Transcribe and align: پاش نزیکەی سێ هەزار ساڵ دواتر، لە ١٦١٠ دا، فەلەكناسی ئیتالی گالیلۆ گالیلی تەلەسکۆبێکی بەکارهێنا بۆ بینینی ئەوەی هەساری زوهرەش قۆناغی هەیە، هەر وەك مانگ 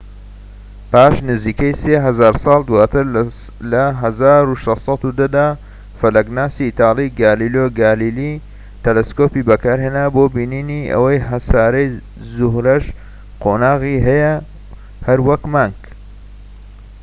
پاش 0.91 1.15
نزیکەی 1.31 1.77
سێ 1.81 1.95
هەزار 2.05 2.33
ساڵ 2.43 2.59
دواتر، 2.69 3.05
لە 3.71 3.83
١٦١٠ 3.99 5.29
دا، 5.35 5.47
فەلەكناسی 5.99 6.67
ئیتالی 6.67 7.07
گالیلۆ 7.21 7.65
گالیلی 7.79 8.33
تەلەسکۆبێکی 8.83 9.47
بەکارهێنا 9.49 10.05
بۆ 10.15 10.23
بینینی 10.35 10.89
ئەوەی 10.93 11.25
هەساری 11.29 11.87
زوهرەش 12.35 12.85
قۆناغی 13.43 14.03
هەیە، 14.07 14.35
هەر 15.07 15.19
وەك 15.27 15.43
مانگ 15.53 15.79